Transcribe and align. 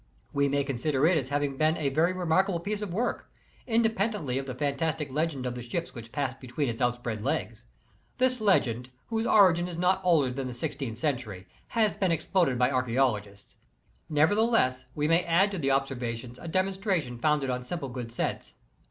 We 0.33 0.49
may 0.49 0.63
consider 0.63 1.05
it 1.05 1.15
as 1.15 1.29
having 1.29 1.57
been 1.57 1.77
a 1.77 1.89
very 1.89 2.11
remarkable 2.11 2.59
piece 2.59 2.81
of 2.81 2.91
work, 2.91 3.31
independently 3.67 4.39
of 4.39 4.47
the 4.47 4.55
fantastic 4.55 5.11
legend 5.11 5.45
of 5.45 5.53
the 5.53 5.61
ships 5.61 5.93
which 5.93 6.11
passed 6.11 6.39
between 6.39 6.69
its 6.69 6.81
outspread 6.81 7.21
legs. 7.21 7.65
This 8.17 8.41
legend, 8.41 8.89
whose 9.09 9.27
origin 9.27 9.67
is 9.67 9.77
not 9.77 10.01
older 10.03 10.31
than 10.31 10.47
the 10.47 10.55
sixteenth 10.55 10.97
century, 10.97 11.45
has 11.67 11.97
been 11.97 12.11
exploded 12.11 12.57
by 12.57 12.71
arch 12.71 12.87
aeologists; 12.87 13.53
nevertheless 14.09 14.85
we 14.95 15.07
may 15.07 15.23
add 15.23 15.51
to 15.51 15.59
the 15.59 15.69
observations 15.69 16.39
a 16.39 16.47
demonstration 16.47 17.19
founded 17.19 17.51
on 17.51 17.61
simple 17.61 17.89
good 17.89 18.11
sense. 18.11 18.55